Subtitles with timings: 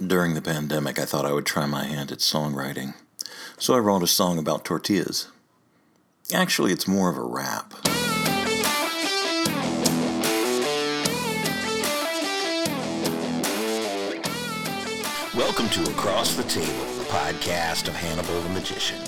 [0.00, 2.94] During the pandemic, I thought I would try my hand at songwriting.
[3.58, 5.28] So I wrote a song about tortillas.
[6.34, 7.72] Actually, it's more of a rap.
[15.32, 16.66] Welcome to Across the Table,
[16.98, 19.00] the podcast of Hannibal the Magician.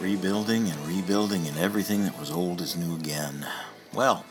[0.00, 3.46] Rebuilding and rebuilding, and everything that was old is new again.
[3.94, 4.24] Well,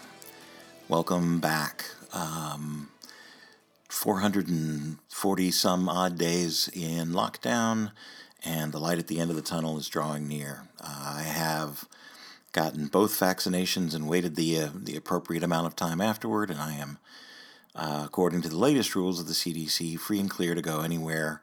[0.89, 1.86] welcome back.
[2.13, 2.89] Um,
[3.91, 7.91] 440 some odd days in lockdown,
[8.43, 10.63] and the light at the end of the tunnel is drawing near.
[10.79, 11.85] Uh, I have
[12.53, 16.73] gotten both vaccinations and waited the uh, the appropriate amount of time afterward, and I
[16.73, 16.97] am,
[17.75, 21.41] uh, according to the latest rules of the CDC, free and clear to go anywhere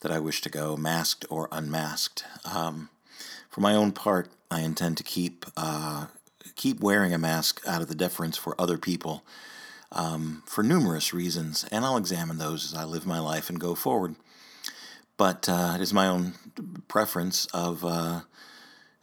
[0.00, 2.24] that I wish to go, masked or unmasked.
[2.44, 2.88] Um,
[3.50, 6.06] for my own part, I intend to keep uh,
[6.56, 9.22] keep wearing a mask out of the deference for other people
[9.92, 13.74] um, for numerous reasons, and I'll examine those as I live my life and go
[13.74, 14.16] forward.
[15.16, 16.34] But uh, it is my own
[16.88, 18.20] preference of, uh,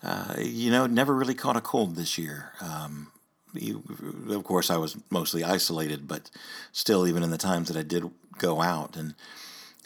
[0.04, 2.52] uh, you know, never really caught a cold this year.
[2.62, 3.12] Um,
[3.54, 3.84] you,
[4.30, 6.30] of course, I was mostly isolated, but
[6.72, 9.16] still, even in the times that I did go out and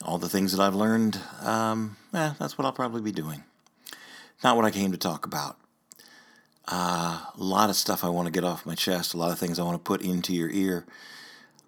[0.01, 3.43] all the things that I've learned, um, eh, that's what I'll probably be doing.
[4.43, 5.57] Not what I came to talk about.
[6.67, 9.39] Uh, a lot of stuff I want to get off my chest, a lot of
[9.39, 10.85] things I want to put into your ear.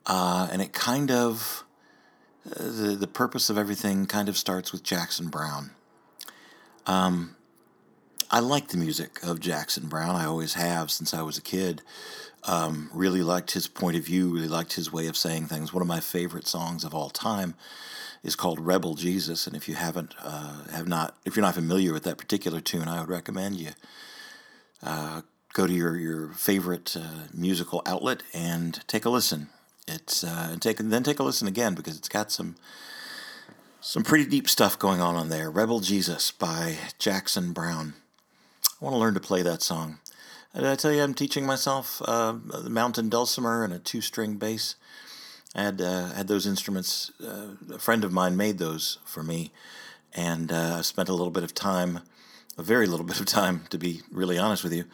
[0.06, 1.64] Uh, and it kind of,
[2.50, 5.72] uh, the, the purpose of everything kind of starts with Jackson Browne.
[6.86, 7.36] Um,
[8.32, 10.16] I like the music of Jackson Browne.
[10.16, 11.82] I always have since I was a kid.
[12.44, 15.74] Um, really liked his point of view, really liked his way of saying things.
[15.74, 17.56] One of my favorite songs of all time
[18.24, 19.48] is called Rebel Jesus.
[19.48, 22.88] And if you haven't, uh, have not, if you're not familiar with that particular tune,
[22.88, 23.72] I would recommend you
[24.86, 25.22] uh,
[25.54, 29.50] go to your, your favorite uh, musical outlet and take a listen.
[29.88, 32.56] It's uh, and take then take a listen again because it's got some
[33.82, 35.50] some pretty deep stuff going on on there.
[35.50, 37.94] Rebel Jesus by Jackson Browne.
[38.82, 40.00] I want to learn to play that song.
[40.56, 44.38] Did I tell you I'm teaching myself uh, the mountain dulcimer and a two string
[44.38, 44.76] bass?
[45.54, 47.12] I had uh, had those instruments.
[47.24, 49.52] Uh, a friend of mine made those for me,
[50.14, 52.02] and uh, I spent a little bit of time
[52.58, 54.86] a very little bit of time, to be really honest with you,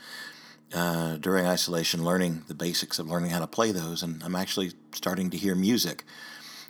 [0.74, 4.04] uh, during isolation, learning the basics of learning how to play those.
[4.04, 6.04] And I'm actually starting to hear music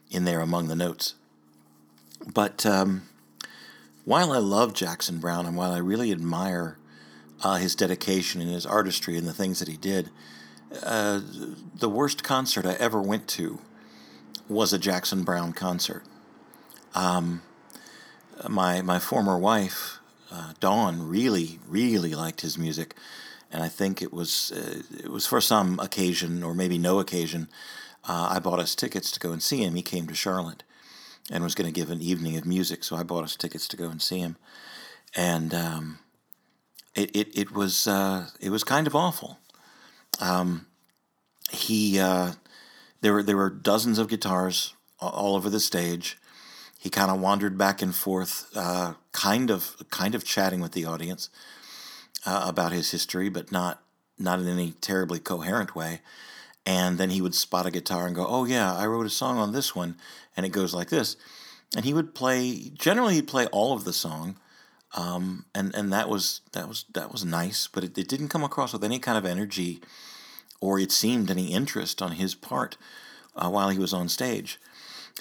[0.10, 1.16] in there among the notes.
[2.34, 3.04] But um,
[4.06, 6.78] while I love Jackson Browne and while I really admire
[7.44, 10.10] uh, his dedication and his artistry and the things that he did,
[10.84, 11.22] uh,
[11.76, 13.60] the worst concert I ever went to
[14.48, 16.04] was a Jackson Browne concert.
[16.94, 17.42] Um,
[18.50, 20.01] my my former wife
[20.32, 22.96] uh, Dawn really, really liked his music,
[23.52, 27.50] and I think it was uh, it was for some occasion or maybe no occasion.
[28.08, 29.76] Uh, I bought us tickets to go and see him.
[29.76, 30.64] He came to Charlotte
[31.30, 33.78] and was going to give an evening of music, so I bought us tickets to
[33.78, 34.38] go and see him,
[35.16, 36.00] and um,
[36.96, 39.38] it, it it was uh, it was kind of awful.
[40.20, 40.68] Um,
[41.52, 42.34] he uh,
[43.02, 46.18] there were there were dozens of guitars all over the stage
[46.82, 50.86] he kind of wandered back and forth, uh, kind of kind of chatting with the
[50.86, 51.30] audience
[52.26, 53.82] uh, about his history, but not
[54.18, 56.02] not in any terribly coherent way.
[56.66, 59.38] And then he would spot a guitar and go, "Oh yeah, I wrote a song
[59.38, 59.96] on this one,"
[60.38, 61.18] and it goes like this.
[61.76, 62.70] And he would play.
[62.74, 64.38] Generally, he'd play all of the song,
[64.96, 67.68] um, and and that was that was that was nice.
[67.68, 69.82] But it, it didn't come across with any kind of energy,
[70.60, 72.78] or it seemed any interest on his part
[73.36, 74.60] uh, while he was on stage.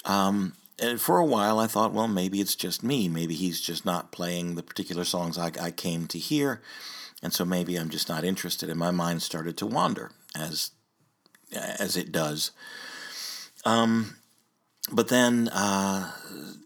[0.04, 3.08] Um, and for a while, I thought, well, maybe it's just me.
[3.08, 6.62] Maybe he's just not playing the particular songs I, I came to hear,
[7.22, 8.68] and so maybe I'm just not interested.
[8.68, 10.72] And my mind started to wander, as
[11.52, 12.52] as it does.
[13.64, 14.16] Um,
[14.92, 16.12] but then, uh,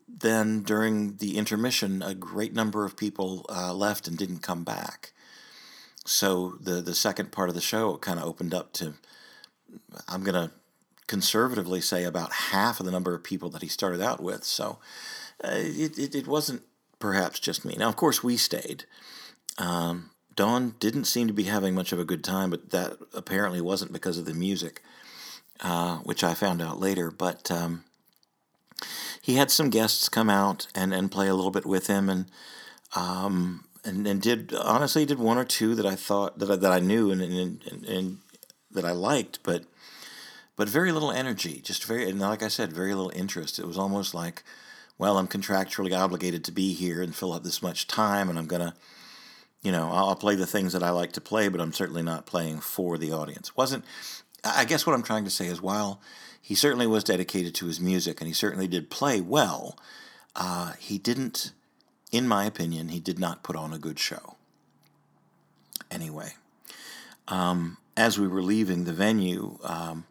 [0.07, 5.13] then during the intermission, a great number of people uh, left and didn't come back.
[6.07, 8.95] So the the second part of the show kind of opened up to.
[10.07, 10.53] I'm gonna
[11.07, 14.45] conservatively say about half of the number of people that he started out with.
[14.45, 14.79] So
[15.43, 16.63] uh, it, it, it, wasn't
[16.99, 17.75] perhaps just me.
[17.79, 18.85] Now, of course, we stayed.
[19.59, 23.61] Um, Dawn didn't seem to be having much of a good time, but that apparently
[23.61, 24.83] wasn't because of the music,
[25.61, 27.11] uh, which I found out later.
[27.11, 27.85] But um,
[29.21, 32.27] he had some guests come out and, and play a little bit with him, and
[32.97, 36.73] um, and, and did honestly did one or two that I thought that I, that
[36.73, 38.19] I knew and, and, and, and
[38.73, 39.65] that I liked, but
[40.57, 41.61] but very little energy.
[41.61, 43.59] Just very, and like I said, very little interest.
[43.59, 44.43] It was almost like,
[44.99, 48.47] well, I'm contractually obligated to be here and fill up this much time, and I'm
[48.47, 48.75] gonna,
[49.63, 52.27] you know, I'll play the things that I like to play, but I'm certainly not
[52.27, 53.57] playing for the audience.
[53.57, 53.85] wasn't
[54.45, 56.01] I guess what I'm trying to say is while
[56.41, 59.79] he certainly was dedicated to his music and he certainly did play well,
[60.37, 61.53] uh, he didn't,
[62.13, 64.37] in my opinion, he did not put on a good show.
[65.91, 66.35] Anyway,
[67.29, 70.05] um, as we were leaving the venue, um,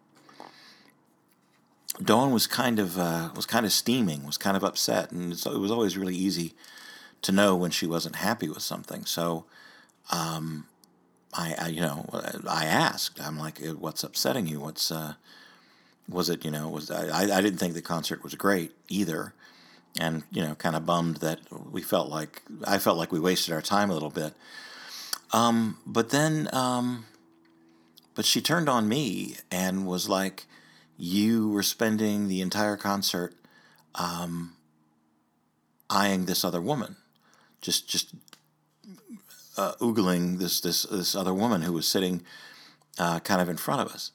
[2.02, 5.46] Dawn was kind of uh, was kind of steaming, was kind of upset, and it
[5.46, 6.54] was always really easy
[7.22, 9.06] to know when she wasn't happy with something.
[9.06, 9.46] So,
[10.12, 10.66] um,
[11.34, 12.06] I, I, you know
[12.50, 14.60] I asked, I'm like, "What's upsetting you?
[14.60, 15.14] What's uh,
[16.10, 16.44] was it?
[16.44, 17.24] You know, was I?
[17.24, 19.34] I didn't think the concert was great either,
[20.00, 21.40] and you know, kind of bummed that
[21.72, 24.34] we felt like I felt like we wasted our time a little bit.
[25.32, 27.06] Um, but then, um,
[28.16, 30.46] but she turned on me and was like
[30.98, 33.36] you were spending the entire concert
[33.96, 34.56] um,
[35.90, 36.98] eyeing this other woman,
[37.62, 38.14] just just
[39.58, 42.24] uh, oogling this this this other woman who was sitting
[43.00, 44.12] uh, kind of in front of us,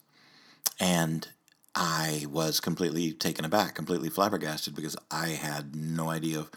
[0.79, 1.29] and
[1.75, 6.51] I was completely taken aback, completely flabbergasted because I had no idea of,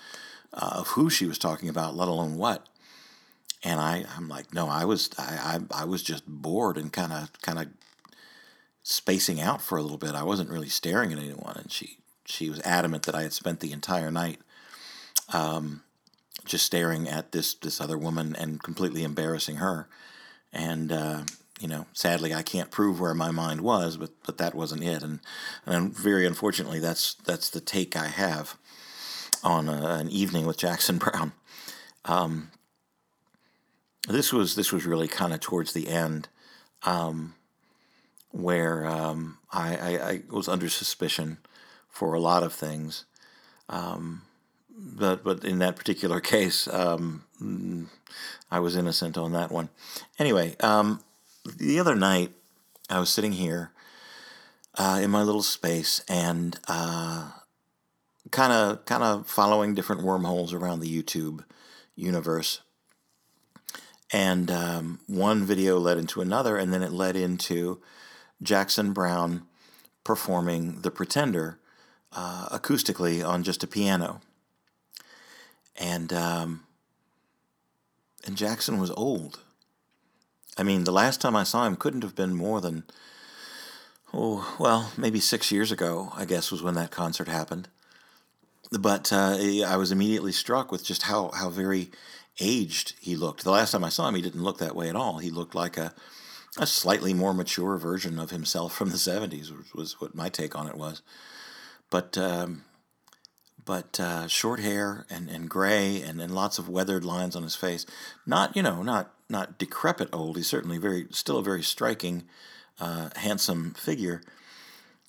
[0.51, 2.67] uh, of who she was talking about, let alone what.
[3.63, 7.13] And I, I'm like, no, I was, I, I, I was just bored and kind
[7.13, 7.67] of, kind of
[8.91, 10.15] spacing out for a little bit.
[10.15, 13.59] I wasn't really staring at anyone, and she she was adamant that I had spent
[13.59, 14.39] the entire night
[15.33, 15.83] um,
[16.45, 19.87] just staring at this this other woman and completely embarrassing her.
[20.53, 21.21] And uh,
[21.59, 25.03] you know, sadly, I can't prove where my mind was, but but that wasn't it.
[25.03, 25.19] And
[25.65, 28.57] and very unfortunately, that's that's the take I have
[29.43, 31.31] on a, an evening with Jackson Browne.
[32.05, 32.51] Um,
[34.07, 36.27] this was this was really kind of towards the end.
[36.83, 37.35] Um,
[38.31, 41.37] where um, I, I, I, was under suspicion
[41.89, 43.05] for a lot of things.
[43.69, 44.23] Um,
[44.69, 47.89] but but in that particular case, um,
[48.49, 49.69] I was innocent on that one.
[50.17, 51.01] Anyway, um,
[51.57, 52.31] the other night
[52.89, 53.71] I was sitting here
[54.75, 56.57] uh, in my little space and
[58.31, 61.43] kind of kind of following different wormholes around the YouTube
[61.95, 62.61] universe.
[64.13, 67.81] And um, one video led into another, and then it led into
[68.41, 69.43] Jackson Browne
[70.03, 71.59] performing The Pretender
[72.11, 74.21] uh, acoustically on just a piano.
[75.79, 76.63] And um,
[78.25, 79.39] and Jackson was old.
[80.57, 82.83] I mean, the last time I saw him couldn't have been more than
[84.13, 86.11] oh well, maybe six years ago.
[86.15, 87.67] I guess was when that concert happened.
[88.71, 91.89] But uh, I was immediately struck with just how how very
[92.39, 93.43] aged he looked.
[93.43, 95.17] The last time I saw him, he didn't look that way at all.
[95.17, 95.93] He looked like a
[96.57, 100.55] a slightly more mature version of himself from the 70s was, was what my take
[100.55, 101.01] on it was.
[101.89, 102.63] But um,
[103.63, 107.55] but uh, short hair and, and gray and, and lots of weathered lines on his
[107.55, 107.85] face.
[108.25, 110.37] Not you know not not decrepit old.
[110.37, 112.23] He's certainly very still a very striking
[112.79, 114.21] uh, handsome figure.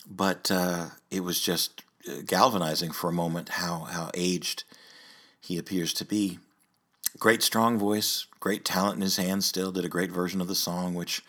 [0.08, 4.64] But uh, it was just uh, galvanizing for a moment how how aged
[5.40, 6.38] he appears to be
[7.18, 10.54] great strong voice great talent in his hands still did a great version of the
[10.54, 11.22] song which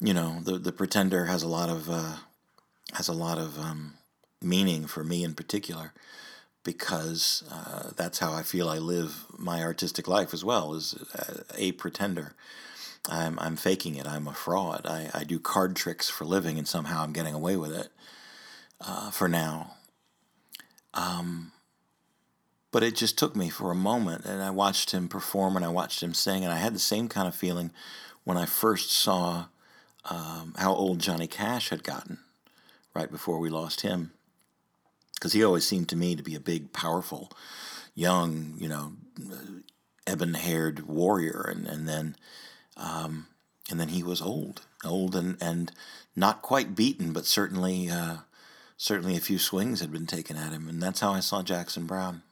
[0.00, 2.16] you know the the pretender has a lot of uh,
[2.94, 3.94] has a lot of um,
[4.42, 5.92] meaning for me in particular
[6.64, 11.42] because uh, that's how I feel I live my artistic life as well as uh,
[11.54, 12.34] a pretender.
[13.08, 14.06] I'm I'm faking it.
[14.06, 14.84] I'm a fraud.
[14.84, 17.88] I, I do card tricks for living and somehow I'm getting away with it
[18.80, 19.74] uh, for now.
[20.92, 21.52] Um,
[22.76, 25.68] but it just took me for a moment and I watched him perform and I
[25.68, 27.70] watched him sing and I had the same kind of feeling
[28.24, 29.46] when I first saw
[30.10, 32.18] um, how old Johnny Cash had gotten
[32.94, 34.12] right before we lost him.
[35.14, 37.32] Because he always seemed to me to be a big, powerful,
[37.94, 38.92] young, you know,
[40.06, 41.50] ebon haired warrior.
[41.50, 42.14] And, and then.
[42.76, 43.28] Um,
[43.70, 45.72] and then he was old, old and, and
[46.14, 48.16] not quite beaten, but certainly uh,
[48.76, 51.86] certainly a few swings had been taken at him, and that's how I saw Jackson
[51.86, 52.22] Browne.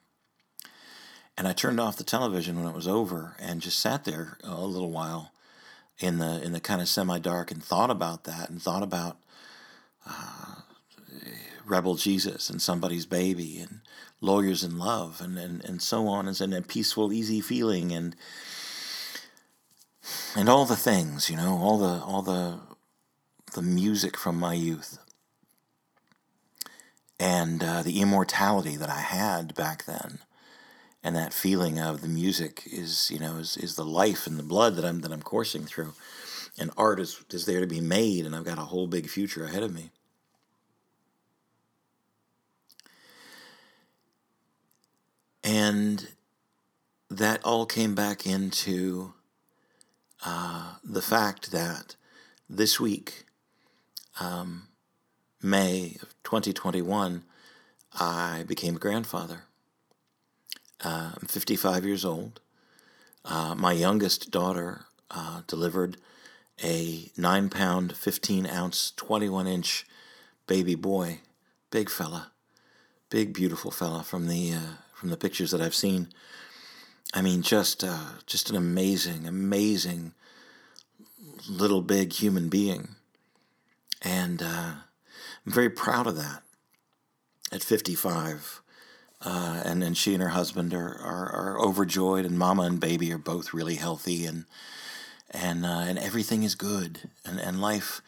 [1.37, 4.61] And I turned off the television when it was over and just sat there a
[4.61, 5.33] little while,
[5.99, 9.17] in the in the kind of semi dark and thought about that and thought about
[10.07, 10.57] uh,
[11.65, 13.81] Rebel Jesus and somebody's baby and
[14.21, 18.17] lawyers in love and, and, and so on and, and a peaceful easy feeling and
[20.35, 22.59] and all the things you know all the all the
[23.55, 24.99] the music from my youth.
[27.21, 30.19] And uh, the immortality that I had back then
[31.05, 34.43] and that feeling of the music is you know is, is the life and the
[34.43, 35.93] blood that I'm that I'm coursing through,
[36.59, 39.45] and art is is there to be made, and I've got a whole big future
[39.45, 39.91] ahead of me.
[45.45, 46.09] And
[47.11, 49.13] that all came back into
[50.25, 51.97] uh, the fact that
[52.49, 53.27] this week
[54.19, 54.69] um,
[55.43, 57.25] May of 2021,
[58.01, 59.43] I became a grandfather.
[60.85, 62.41] Uh, I'm 55 years old.
[63.25, 65.97] Uh, my youngest daughter uh, delivered
[66.63, 69.87] a 9 pound, 15 ounce, 21 inch
[70.47, 71.21] baby boy,
[71.71, 72.33] big fella,
[73.09, 76.09] big, beautiful fella from the, uh, from the pictures that I've seen.
[77.15, 80.13] I mean, just, uh, just an amazing, amazing
[81.49, 82.97] little big human being.
[84.03, 84.75] And uh,
[85.47, 86.43] I'm very proud of that
[87.51, 88.61] at 55.
[89.25, 93.11] Uh, and then she and her husband are, are, are overjoyed, and mama and baby
[93.13, 94.45] are both really healthy, and
[95.31, 98.03] and uh, and everything is good, and, and life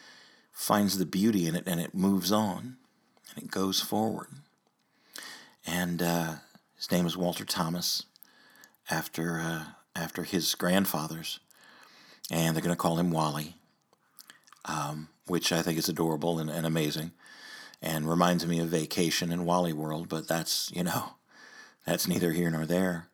[0.53, 2.77] finds the beauty in it, and it moves on,
[3.35, 4.29] and it goes forward.
[5.67, 6.35] And uh,
[6.77, 8.05] his name is Walter Thomas,
[8.91, 11.41] after uh, after his grandfathers,
[12.31, 13.57] and they're going to call him Wally,
[14.67, 17.13] um, which I think is adorable and, and amazing
[17.83, 21.15] and reminds me of Vacation in Wally World, but that's, you know,
[21.87, 23.09] that's neither here nor there.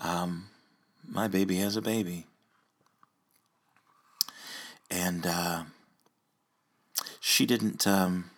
[0.00, 0.48] Um,
[1.06, 2.26] my baby has a baby.
[4.90, 5.64] And uh,
[7.20, 7.86] she didn't.
[7.86, 8.30] Um,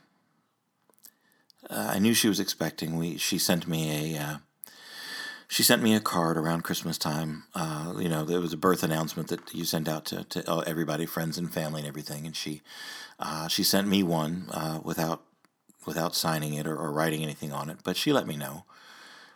[1.69, 2.97] uh, I knew she was expecting.
[2.97, 4.37] We she sent me a uh,
[5.49, 7.45] she sent me a card around Christmas time.
[7.55, 10.63] Uh, you know, there was a birth announcement that you sent out to, to uh,
[10.67, 12.27] everybody, friends and family and everything.
[12.27, 12.63] And she
[13.19, 15.23] uh, she sent me one uh, without
[15.87, 18.65] without signing it or, or, writing anything on it, but she let me know,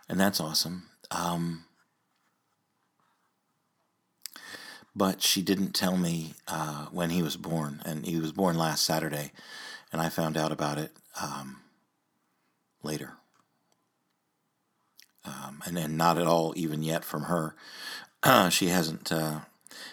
[0.08, 0.88] and that's awesome.
[1.10, 1.64] Um,
[4.94, 8.84] but she didn't tell me uh, when he was born, and he was born last
[8.84, 9.32] Saturday,
[9.92, 11.60] and I found out about it um,
[12.82, 13.12] later.
[15.24, 17.54] Um, and then not at all even yet from her.
[18.50, 19.40] She hasn't uh,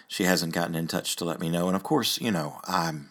[0.06, 1.66] she hasn't gotten in touch to let me know.
[1.66, 3.10] And of course, you know, I'm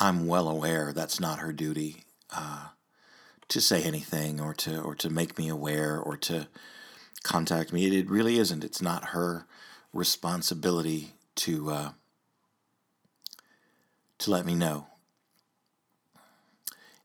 [0.00, 2.04] I'm well aware that's not her duty
[2.34, 2.68] uh,
[3.48, 6.48] to say anything or to or to make me aware or to
[7.22, 7.86] contact me.
[7.86, 8.64] It, it really isn't.
[8.64, 9.46] It's not her
[9.92, 11.90] responsibility to uh,
[14.18, 14.86] to let me know.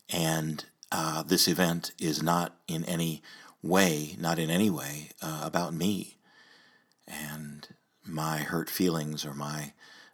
[0.09, 3.21] And uh, this event is not in any
[3.61, 6.15] way, not in any way, uh, about me
[7.07, 7.67] and
[8.05, 9.73] my hurt feelings or my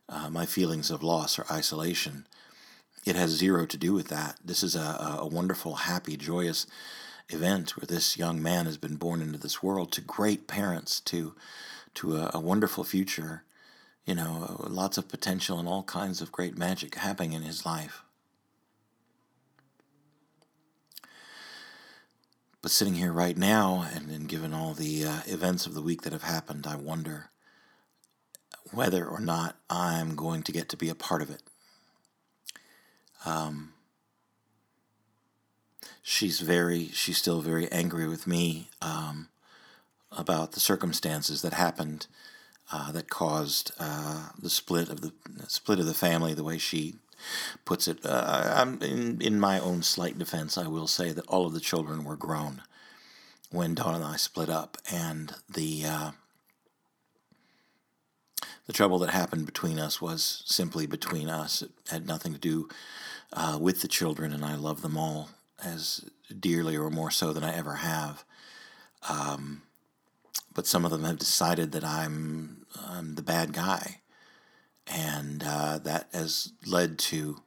[0.09, 2.25] uh, my feelings of loss or isolation.
[3.05, 4.37] It has zero to do with that.
[4.43, 6.67] This is a, a wonderful, happy, joyous
[7.29, 11.33] event where this young man has been born into this world to great parents, to
[11.93, 13.43] to a, a wonderful future,
[14.05, 18.03] you know, lots of potential and all kinds of great magic happening in his life.
[22.61, 26.13] But sitting here right now, and, given all the uh, events of the week that
[26.13, 27.29] have happened, I wonder
[28.71, 31.41] whether or not I'm going to get to be a part of it.
[33.25, 33.73] Um,
[36.01, 39.29] she's very, she's still very angry with me um,
[40.11, 42.07] about the circumstances that happened
[42.71, 45.11] uh, that caused uh, the split of the
[45.47, 46.33] split of the family.
[46.33, 46.95] The way she
[47.65, 50.57] puts it, uh, I'm in in my own slight defense.
[50.57, 52.61] I will say that all of the children were grown
[53.49, 56.11] when Dawn and I split up, and the uh,
[58.67, 61.61] the trouble that happened between us was simply between us.
[61.61, 62.69] It had nothing to do
[63.33, 65.29] uh, with the children, and I love them all
[65.63, 68.23] as dearly or more so than I ever have.
[69.09, 69.63] Um,
[70.53, 74.01] but some of them have decided that I'm, I'm the bad guy,
[74.87, 77.41] and uh, that has led to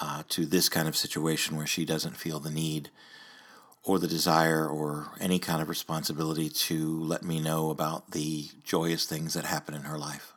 [0.00, 2.90] uh, to this kind of situation where she doesn't feel the need
[3.84, 9.06] or the desire or any kind of responsibility to let me know about the joyous
[9.06, 10.33] things that happen in her life.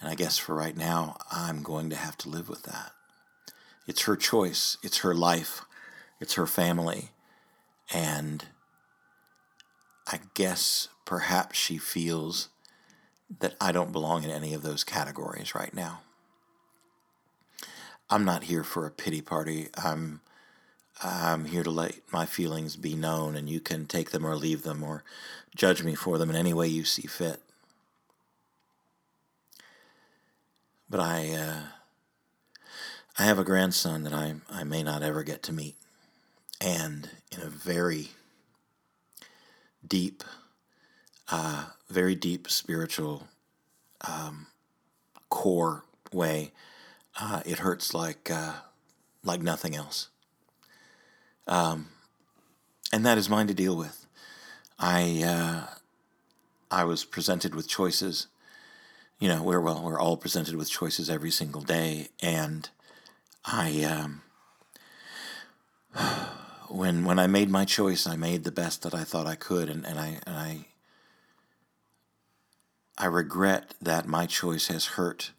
[0.00, 2.92] And I guess for right now, I'm going to have to live with that.
[3.86, 5.62] It's her choice, it's her life,
[6.20, 7.10] it's her family.
[7.92, 8.44] And
[10.06, 12.48] I guess perhaps she feels
[13.40, 16.00] that I don't belong in any of those categories right now.
[18.08, 19.68] I'm not here for a pity party.
[19.76, 20.20] I'm
[21.02, 24.62] I'm here to let my feelings be known, and you can take them or leave
[24.62, 25.04] them or
[25.54, 27.42] judge me for them in any way you see fit.
[30.88, 31.60] But I, uh,
[33.18, 35.76] I have a grandson that I, I may not ever get to meet.
[36.60, 38.10] And in a very
[39.86, 40.22] deep,
[41.28, 43.26] uh, very deep spiritual
[44.06, 44.46] um,
[45.28, 46.52] core way,
[47.20, 48.54] uh, it hurts like, uh,
[49.24, 50.08] like nothing else.
[51.48, 51.88] Um,
[52.92, 54.06] and that is mine to deal with.
[54.78, 55.74] I, uh,
[56.70, 58.26] I was presented with choices
[59.18, 62.68] you know, we're well, we're all presented with choices every single day, and
[63.44, 64.22] I, um,
[66.68, 69.68] when when I made my choice, I made the best that I thought I could,
[69.68, 70.66] and, and I and I
[72.98, 75.32] I regret that my choice has hurt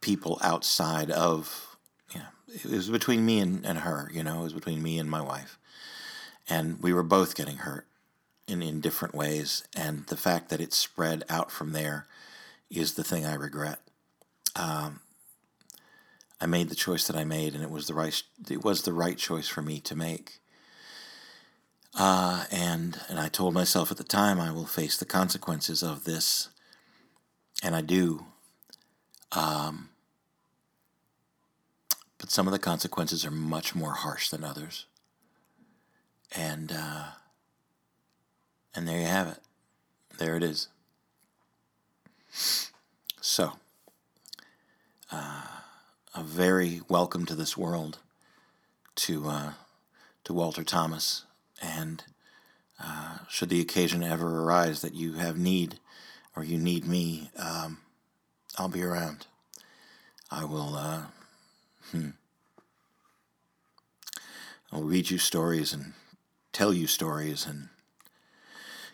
[0.00, 1.76] people outside of
[2.12, 4.98] you know it was between me and, and her, you know, it was between me
[4.98, 5.58] and my wife.
[6.48, 7.86] And we were both getting hurt
[8.46, 9.64] in, in different ways.
[9.76, 12.06] And the fact that it spread out from there
[12.70, 13.80] is the thing I regret.
[14.56, 15.00] Um,
[16.40, 18.20] I made the choice that I made, and it was the right
[18.50, 20.40] it was the right choice for me to make.
[21.94, 26.04] Uh, and and I told myself at the time I will face the consequences of
[26.04, 26.48] this,
[27.62, 28.26] and I do.
[29.30, 29.90] Um,
[32.18, 34.86] but some of the consequences are much more harsh than others.
[36.34, 37.04] And uh,
[38.74, 39.38] and there you have it.
[40.18, 40.68] There it is.
[43.20, 43.52] So,
[45.10, 45.42] uh,
[46.14, 47.98] a very welcome to this world
[48.96, 49.52] to uh,
[50.24, 51.24] to Walter Thomas,
[51.60, 52.04] and
[52.82, 55.78] uh, should the occasion ever arise that you have need
[56.34, 57.78] or you need me, um,
[58.58, 59.26] I'll be around.
[60.30, 60.74] I will.
[60.74, 61.02] Uh,
[61.90, 62.10] hmm.
[64.72, 65.92] I'll read you stories and
[66.52, 67.68] tell you stories and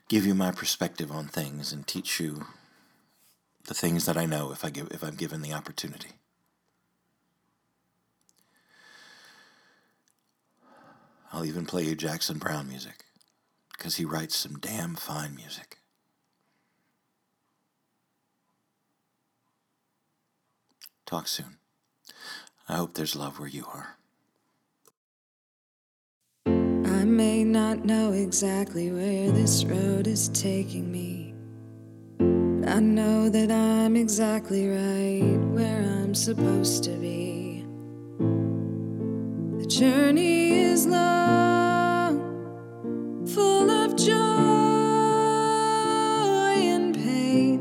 [0.08, 2.46] give you my perspective on things and teach you
[3.66, 6.12] the things that I know if I give if I'm given the opportunity.
[11.30, 13.04] I'll even play you Jackson Browne music
[13.72, 15.76] because he writes some damn fine music.
[21.04, 21.58] Talk soon.
[22.66, 23.97] I hope there's love where you are.
[27.18, 31.34] May not know exactly where this road is taking me.
[32.16, 37.66] But I know that I'm exactly right where I'm supposed to be.
[39.58, 42.20] The journey is long,
[43.26, 44.14] full of joy
[46.76, 47.59] and pain.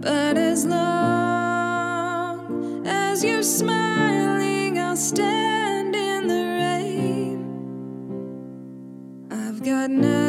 [0.00, 3.97] But as long as smiling, I'll
[5.08, 7.38] stand in the rain.
[9.30, 10.27] I've got nothing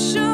[0.00, 0.29] on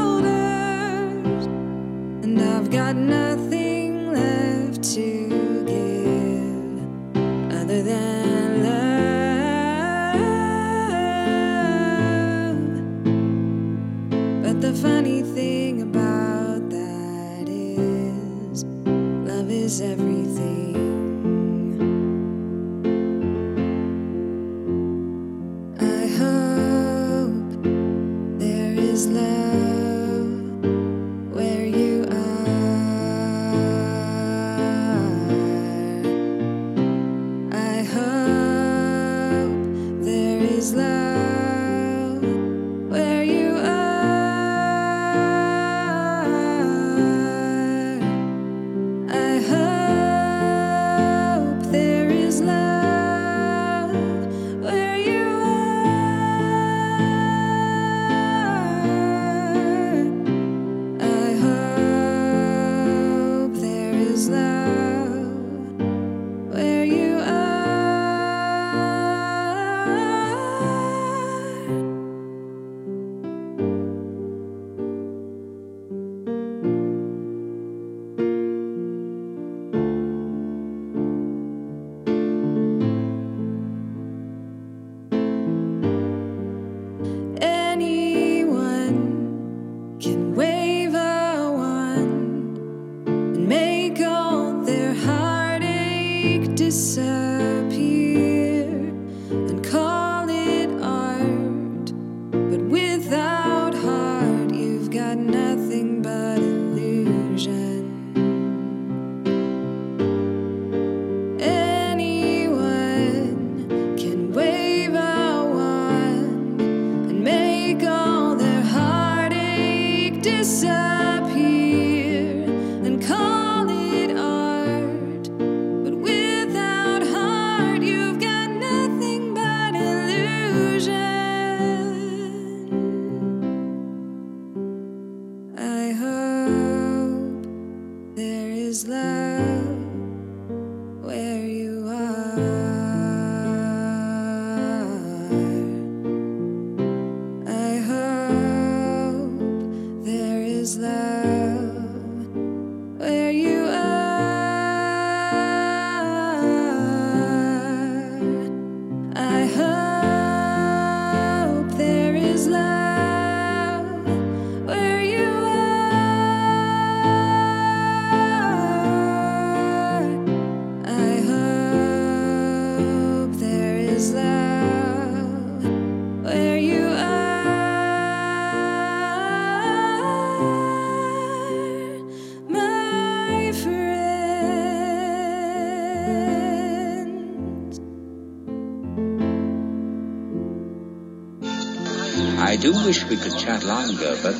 [193.46, 194.34] chat longer, but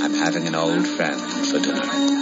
[0.00, 2.21] I'm having an old friend for dinner.